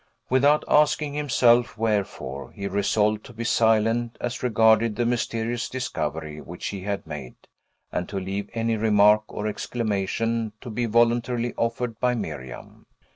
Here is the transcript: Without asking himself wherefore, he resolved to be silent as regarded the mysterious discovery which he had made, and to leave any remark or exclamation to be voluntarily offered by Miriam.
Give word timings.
Without 0.31 0.63
asking 0.67 1.13
himself 1.13 1.77
wherefore, 1.77 2.51
he 2.53 2.67
resolved 2.67 3.23
to 3.25 3.33
be 3.33 3.43
silent 3.43 4.17
as 4.19 4.41
regarded 4.41 4.95
the 4.95 5.05
mysterious 5.05 5.69
discovery 5.69 6.41
which 6.41 6.69
he 6.69 6.81
had 6.81 7.05
made, 7.05 7.35
and 7.91 8.09
to 8.09 8.19
leave 8.19 8.49
any 8.55 8.77
remark 8.77 9.23
or 9.27 9.45
exclamation 9.45 10.53
to 10.59 10.71
be 10.71 10.87
voluntarily 10.87 11.53
offered 11.55 11.99
by 11.99 12.15
Miriam. 12.15 12.87